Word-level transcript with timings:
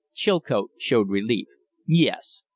Chilcote 0.15 0.71
showed 0.79 1.09
relief. 1.09 1.45
"Yes. 1.85 2.41